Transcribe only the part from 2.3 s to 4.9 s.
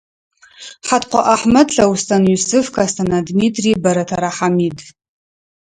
Юсыф, Кэстэнэ Дмитрий, Бэрэтэрэ Хьамид.